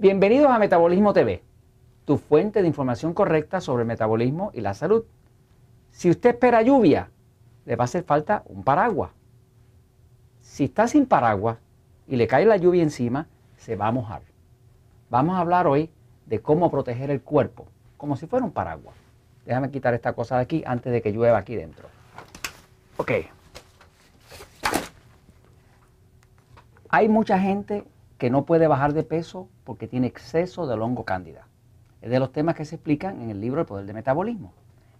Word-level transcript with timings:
Bienvenidos 0.00 0.48
a 0.52 0.60
Metabolismo 0.60 1.12
TV, 1.12 1.42
tu 2.04 2.18
fuente 2.18 2.62
de 2.62 2.68
información 2.68 3.14
correcta 3.14 3.60
sobre 3.60 3.82
el 3.82 3.88
metabolismo 3.88 4.52
y 4.54 4.60
la 4.60 4.72
salud. 4.72 5.02
Si 5.90 6.08
usted 6.08 6.30
espera 6.30 6.62
lluvia, 6.62 7.10
le 7.66 7.74
va 7.74 7.82
a 7.82 7.86
hacer 7.86 8.04
falta 8.04 8.44
un 8.46 8.62
paraguas. 8.62 9.10
Si 10.40 10.66
está 10.66 10.86
sin 10.86 11.04
paraguas 11.04 11.58
y 12.06 12.14
le 12.14 12.28
cae 12.28 12.46
la 12.46 12.56
lluvia 12.56 12.84
encima, 12.84 13.26
se 13.56 13.74
va 13.74 13.88
a 13.88 13.90
mojar. 13.90 14.22
Vamos 15.10 15.34
a 15.34 15.40
hablar 15.40 15.66
hoy 15.66 15.90
de 16.26 16.40
cómo 16.40 16.70
proteger 16.70 17.10
el 17.10 17.20
cuerpo, 17.20 17.66
como 17.96 18.14
si 18.14 18.28
fuera 18.28 18.46
un 18.46 18.52
paraguas. 18.52 18.94
Déjame 19.46 19.72
quitar 19.72 19.94
esta 19.94 20.12
cosa 20.12 20.36
de 20.36 20.42
aquí 20.42 20.62
antes 20.64 20.92
de 20.92 21.02
que 21.02 21.10
llueva 21.10 21.38
aquí 21.38 21.56
dentro. 21.56 21.88
Ok. 22.98 23.10
Hay 26.88 27.08
mucha 27.08 27.36
gente 27.40 27.84
que 28.18 28.30
no 28.30 28.44
puede 28.44 28.66
bajar 28.66 28.92
de 28.92 29.04
peso 29.04 29.48
porque 29.64 29.86
tiene 29.86 30.08
exceso 30.08 30.66
de 30.66 30.74
hongo 30.74 31.04
cándida. 31.04 31.46
Es 32.02 32.10
de 32.10 32.18
los 32.18 32.32
temas 32.32 32.56
que 32.56 32.64
se 32.64 32.74
explican 32.74 33.22
en 33.22 33.30
el 33.30 33.40
libro 33.40 33.60
El 33.60 33.66
Poder 33.66 33.86
del 33.86 33.94
Metabolismo. 33.94 34.52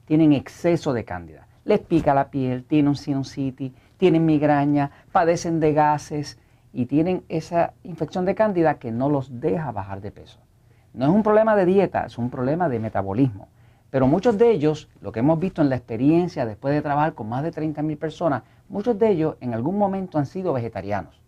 Tienen 0.04 0.32
exceso 0.32 0.92
de 0.92 1.04
cándida. 1.04 1.48
Les 1.64 1.80
pica 1.80 2.14
la 2.14 2.30
piel, 2.30 2.64
tienen 2.64 2.94
sinusitis, 2.94 3.72
tienen 3.98 4.24
migraña, 4.24 4.90
padecen 5.12 5.60
de 5.60 5.74
gases 5.74 6.38
y 6.72 6.86
tienen 6.86 7.24
esa 7.28 7.74
infección 7.82 8.24
de 8.24 8.34
cándida 8.34 8.78
que 8.78 8.92
no 8.92 9.10
los 9.10 9.40
deja 9.40 9.72
bajar 9.72 10.00
de 10.00 10.12
peso. 10.12 10.38
No 10.94 11.06
es 11.06 11.10
un 11.10 11.22
problema 11.22 11.56
de 11.56 11.66
dieta, 11.66 12.06
es 12.06 12.18
un 12.18 12.30
problema 12.30 12.68
de 12.68 12.78
metabolismo. 12.78 13.48
Pero 13.90 14.06
muchos 14.06 14.38
de 14.38 14.50
ellos, 14.50 14.88
lo 15.00 15.12
que 15.12 15.20
hemos 15.20 15.38
visto 15.38 15.60
en 15.60 15.70
la 15.70 15.76
experiencia 15.76 16.46
después 16.46 16.72
de 16.72 16.82
trabajar 16.82 17.14
con 17.14 17.28
más 17.28 17.42
de 17.42 17.52
30.000 17.52 17.98
personas, 17.98 18.42
muchos 18.68 18.98
de 18.98 19.10
ellos 19.10 19.36
en 19.40 19.54
algún 19.54 19.76
momento 19.76 20.18
han 20.18 20.26
sido 20.26 20.52
vegetarianos 20.52 21.20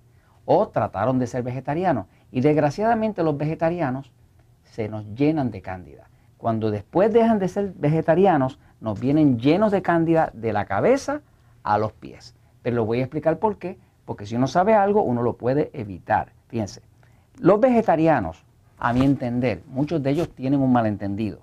o 0.44 0.68
trataron 0.68 1.18
de 1.18 1.26
ser 1.26 1.42
vegetarianos. 1.42 2.06
Y 2.32 2.40
desgraciadamente 2.40 3.22
los 3.22 3.36
vegetarianos 3.36 4.12
se 4.64 4.88
nos 4.88 5.04
llenan 5.14 5.50
de 5.50 5.62
cándida. 5.62 6.08
Cuando 6.38 6.70
después 6.70 7.12
dejan 7.12 7.38
de 7.38 7.48
ser 7.48 7.72
vegetarianos, 7.76 8.58
nos 8.80 8.98
vienen 8.98 9.38
llenos 9.38 9.72
de 9.72 9.82
cándida 9.82 10.30
de 10.32 10.52
la 10.52 10.64
cabeza 10.64 11.20
a 11.62 11.76
los 11.78 11.92
pies. 11.92 12.34
Pero 12.62 12.76
lo 12.76 12.86
voy 12.86 13.00
a 13.00 13.02
explicar 13.02 13.38
por 13.38 13.58
qué, 13.58 13.78
porque 14.04 14.26
si 14.26 14.36
uno 14.36 14.46
sabe 14.46 14.74
algo, 14.74 15.02
uno 15.02 15.22
lo 15.22 15.36
puede 15.36 15.70
evitar. 15.74 16.32
Fíjense, 16.48 16.82
los 17.38 17.60
vegetarianos, 17.60 18.44
a 18.78 18.92
mi 18.92 19.04
entender, 19.04 19.62
muchos 19.66 20.02
de 20.02 20.10
ellos 20.10 20.30
tienen 20.34 20.60
un 20.60 20.72
malentendido. 20.72 21.40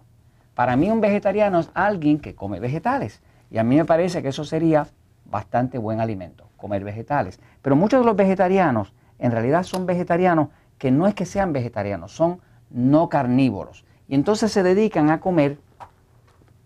Para 0.55 0.75
mí 0.75 0.89
un 0.89 1.01
vegetariano 1.01 1.59
es 1.59 1.69
alguien 1.75 2.19
que 2.19 2.33
come 2.33 2.59
vegetales. 2.59 3.21
Y 3.51 3.59
a 3.59 3.63
mí 3.63 3.75
me 3.75 3.85
parece 3.85 4.23
que 4.23 4.29
eso 4.29 4.43
sería 4.43 4.87
bastante 5.25 5.77
buen 5.77 5.99
alimento 6.01 6.46
comer 6.57 6.83
vegetales. 6.83 7.39
Pero 7.61 7.75
muchos 7.75 8.01
de 8.01 8.05
los 8.05 8.15
vegetarianos 8.15 8.93
en 9.19 9.31
realidad 9.31 9.63
son 9.63 9.85
vegetarianos 9.85 10.49
que 10.77 10.91
no 10.91 11.07
es 11.07 11.15
que 11.15 11.25
sean 11.25 11.53
vegetarianos, 11.53 12.11
son 12.11 12.41
no 12.69 13.09
carnívoros. 13.09 13.85
Y 14.07 14.15
entonces 14.15 14.51
se 14.51 14.63
dedican 14.63 15.09
a 15.09 15.19
comer 15.19 15.57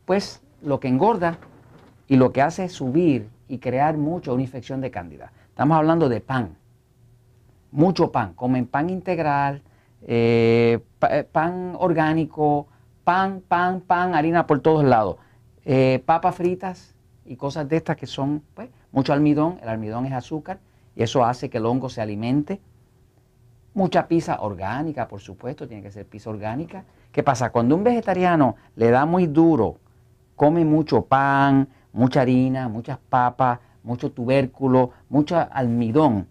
pues 0.06 0.42
lo 0.61 0.80
que 0.80 0.88
engorda 0.88 1.38
y 2.08 2.17
lo 2.17 2.31
que 2.31 2.42
hace 2.42 2.67
subir 2.70 3.30
y 3.48 3.59
crear 3.59 3.98
mucho 3.98 4.33
una 4.33 4.44
infección 4.44 4.81
de 4.81 4.92
cándida. 4.92 5.31
Estamos 5.50 5.78
hablando 5.78 6.09
de 6.09 6.22
pan, 6.22 6.55
mucho 7.72 8.11
pan, 8.11 8.33
comen 8.33 8.67
pan 8.67 8.89
integral, 8.89 9.61
eh, 10.08 10.80
eh, 11.09 11.28
pan 11.31 11.76
orgánico, 11.78 12.67
pan, 13.03 13.42
pan, 13.48 13.81
pan, 13.81 14.16
harina 14.16 14.48
por 14.48 14.59
todos 14.59 14.83
lados, 14.83 15.17
eh, 15.66 16.02
papas 16.05 16.36
fritas 16.36 16.95
y 17.32 17.38
cosas 17.38 17.70
de 17.70 17.78
estas 17.78 17.96
que 17.96 18.08
son 18.08 18.44
pues, 18.54 18.70
mucho 18.92 19.14
almidón, 19.14 19.58
el 19.61 19.70
almidón 19.70 20.05
es 20.05 20.11
azúcar 20.11 20.60
y 20.98 21.04
eso 21.04 21.23
hace 21.23 21.50
que 21.50 21.60
el 21.60 21.66
hongo 21.66 21.88
se 21.88 22.02
alimente. 22.02 22.60
Mucha 23.73 24.10
pizza 24.10 24.42
orgánica, 24.42 25.08
por 25.08 25.22
supuesto, 25.22 25.66
tiene 25.66 25.82
que 25.82 25.92
ser 25.92 26.05
pizza 26.05 26.30
orgánica. 26.30 26.83
¿Qué 27.10 27.23
pasa? 27.23 27.50
Cuando 27.50 27.73
un 27.73 27.86
vegetariano 27.86 28.58
le 28.76 28.92
da 28.92 29.05
muy 29.05 29.28
duro, 29.28 29.78
come 30.36 30.66
mucho 30.66 31.05
pan, 31.05 31.70
mucha 31.94 32.20
harina, 32.20 32.67
muchas 32.67 32.98
papas, 32.98 33.60
mucho 33.82 34.11
tubérculo, 34.11 34.92
mucho 35.08 35.38
almidón, 35.38 36.28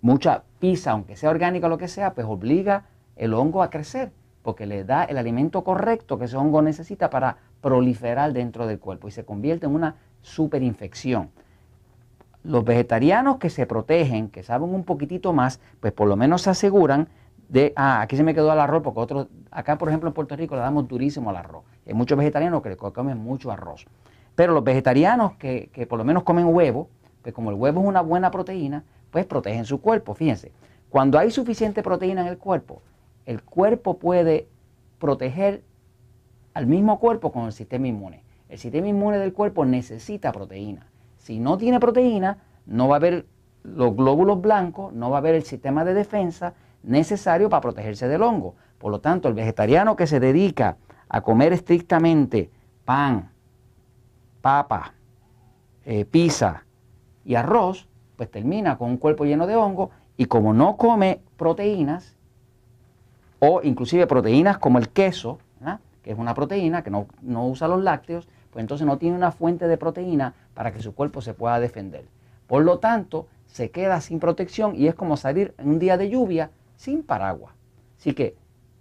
mucha 0.00 0.42
pizza, 0.58 0.90
aunque 0.90 1.14
sea 1.14 1.30
orgánica 1.30 1.68
o 1.68 1.70
lo 1.70 1.78
que 1.78 1.86
sea, 1.86 2.14
pues 2.14 2.26
obliga 2.26 2.86
el 3.14 3.32
hongo 3.32 3.62
a 3.62 3.70
crecer, 3.70 4.10
porque 4.42 4.66
le 4.66 4.82
da 4.82 5.04
el 5.04 5.18
alimento 5.18 5.62
correcto 5.62 6.18
que 6.18 6.24
ese 6.24 6.36
hongo 6.36 6.62
necesita 6.62 7.10
para 7.10 7.36
proliferar 7.60 8.32
dentro 8.32 8.66
del 8.66 8.78
cuerpo 8.78 9.08
y 9.08 9.10
se 9.10 9.24
convierte 9.24 9.66
en 9.66 9.74
una 9.74 9.96
superinfección. 10.22 11.30
Los 12.44 12.64
vegetarianos 12.64 13.38
que 13.38 13.50
se 13.50 13.66
protegen, 13.66 14.28
que 14.28 14.42
saben 14.42 14.72
un 14.72 14.84
poquitito 14.84 15.32
más, 15.32 15.60
pues 15.80 15.92
por 15.92 16.08
lo 16.08 16.16
menos 16.16 16.42
se 16.42 16.50
aseguran 16.50 17.08
de, 17.48 17.72
ah, 17.76 18.00
aquí 18.00 18.16
se 18.16 18.22
me 18.22 18.34
quedó 18.34 18.52
el 18.52 18.60
arroz, 18.60 18.82
porque 18.82 19.00
otros, 19.00 19.26
acá 19.50 19.78
por 19.78 19.88
ejemplo 19.88 20.08
en 20.08 20.14
Puerto 20.14 20.36
Rico 20.36 20.54
le 20.54 20.60
damos 20.60 20.86
durísimo 20.86 21.30
al 21.30 21.36
arroz. 21.36 21.64
Hay 21.86 21.94
muchos 21.94 22.16
vegetarianos 22.16 22.62
que 22.62 22.76
comen 22.76 23.18
mucho 23.18 23.50
arroz. 23.50 23.86
Pero 24.34 24.52
los 24.52 24.62
vegetarianos 24.62 25.32
que, 25.34 25.70
que 25.72 25.86
por 25.86 25.98
lo 25.98 26.04
menos 26.04 26.22
comen 26.22 26.46
huevo, 26.46 26.88
que 27.24 27.32
como 27.32 27.50
el 27.50 27.56
huevo 27.56 27.80
es 27.80 27.86
una 27.86 28.02
buena 28.02 28.30
proteína, 28.30 28.84
pues 29.10 29.26
protegen 29.26 29.64
su 29.64 29.80
cuerpo. 29.80 30.14
Fíjense, 30.14 30.52
cuando 30.90 31.18
hay 31.18 31.30
suficiente 31.30 31.82
proteína 31.82 32.22
en 32.22 32.28
el 32.28 32.38
cuerpo, 32.38 32.82
el 33.26 33.42
cuerpo 33.42 33.98
puede 33.98 34.46
proteger 34.98 35.62
al 36.58 36.66
mismo 36.66 36.98
cuerpo 36.98 37.30
con 37.30 37.44
el 37.44 37.52
sistema 37.52 37.86
inmune. 37.86 38.24
El 38.48 38.58
sistema 38.58 38.88
inmune 38.88 39.16
del 39.18 39.32
cuerpo 39.32 39.64
necesita 39.64 40.32
proteína. 40.32 40.88
Si 41.16 41.38
no 41.38 41.56
tiene 41.56 41.78
proteína, 41.78 42.38
no 42.66 42.88
va 42.88 42.96
a 42.96 42.98
haber 42.98 43.26
los 43.62 43.94
glóbulos 43.94 44.40
blancos, 44.40 44.92
no 44.92 45.08
va 45.08 45.18
a 45.18 45.20
haber 45.20 45.36
el 45.36 45.44
sistema 45.44 45.84
de 45.84 45.94
defensa 45.94 46.54
necesario 46.82 47.48
para 47.48 47.60
protegerse 47.60 48.08
del 48.08 48.24
hongo. 48.24 48.56
Por 48.78 48.90
lo 48.90 49.00
tanto, 49.00 49.28
el 49.28 49.34
vegetariano 49.34 49.94
que 49.94 50.08
se 50.08 50.18
dedica 50.18 50.78
a 51.08 51.20
comer 51.20 51.52
estrictamente 51.52 52.50
pan, 52.84 53.30
papa, 54.40 54.94
eh, 55.84 56.06
pizza 56.06 56.64
y 57.24 57.36
arroz, 57.36 57.88
pues 58.16 58.32
termina 58.32 58.78
con 58.78 58.90
un 58.90 58.96
cuerpo 58.96 59.24
lleno 59.24 59.46
de 59.46 59.54
hongo 59.54 59.90
y 60.16 60.24
como 60.24 60.52
no 60.52 60.76
come 60.76 61.20
proteínas, 61.36 62.16
o 63.38 63.60
inclusive 63.62 64.08
proteínas 64.08 64.58
como 64.58 64.78
el 64.78 64.88
queso, 64.88 65.38
es 66.08 66.18
una 66.18 66.34
proteína 66.34 66.82
que 66.82 66.90
no, 66.90 67.06
no 67.20 67.46
usa 67.46 67.68
los 67.68 67.82
lácteos, 67.82 68.28
pues 68.50 68.62
entonces 68.62 68.86
no 68.86 68.96
tiene 68.96 69.16
una 69.16 69.30
fuente 69.30 69.68
de 69.68 69.76
proteína 69.76 70.34
para 70.54 70.72
que 70.72 70.80
su 70.80 70.94
cuerpo 70.94 71.20
se 71.20 71.34
pueda 71.34 71.60
defender. 71.60 72.06
Por 72.46 72.64
lo 72.64 72.78
tanto, 72.78 73.26
se 73.46 73.70
queda 73.70 74.00
sin 74.00 74.18
protección 74.18 74.74
y 74.74 74.88
es 74.88 74.94
como 74.94 75.18
salir 75.18 75.54
en 75.58 75.68
un 75.68 75.78
día 75.78 75.98
de 75.98 76.08
lluvia 76.08 76.50
sin 76.76 77.02
paraguas. 77.02 77.52
Así 77.98 78.14
que 78.14 78.36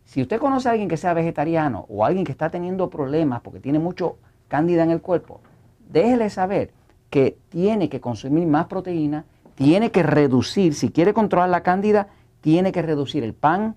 si 0.05 0.21
usted 0.21 0.39
conoce 0.39 0.69
a 0.69 0.71
alguien 0.71 0.87
que 0.87 0.95
sea 0.95 1.13
vegetariano 1.13 1.85
o 1.89 2.05
alguien 2.05 2.23
que 2.23 2.31
está 2.31 2.49
teniendo 2.49 2.89
problemas 2.89 3.41
porque 3.41 3.59
tiene 3.59 3.77
mucho 3.77 4.17
cándida 4.47 4.83
en 4.83 4.91
el 4.91 5.01
cuerpo, 5.01 5.41
déjele 5.89 6.29
saber 6.29 6.71
que 7.09 7.37
tiene 7.49 7.89
que 7.89 7.99
consumir 7.99 8.47
más 8.47 8.67
proteína, 8.67 9.25
tiene 9.55 9.91
que 9.91 10.03
reducir, 10.03 10.75
si 10.75 10.91
quiere 10.91 11.13
controlar 11.13 11.49
la 11.49 11.63
cándida, 11.63 12.07
tiene 12.39 12.71
que 12.71 12.81
reducir 12.81 13.23
el 13.23 13.33
pan, 13.33 13.75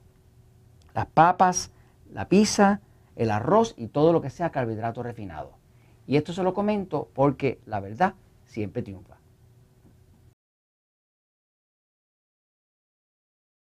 las 0.94 1.06
papas, 1.06 1.72
la 2.12 2.28
pizza, 2.28 2.81
el 3.20 3.31
arroz 3.31 3.75
y 3.76 3.88
todo 3.88 4.14
lo 4.14 4.22
que 4.22 4.31
sea 4.31 4.50
carbohidrato 4.50 5.03
refinado. 5.03 5.58
Y 6.06 6.16
esto 6.16 6.32
se 6.32 6.42
lo 6.42 6.54
comento 6.54 7.10
porque 7.12 7.60
la 7.66 7.78
verdad 7.78 8.14
siempre 8.47 8.82
triunfa. 8.82 9.19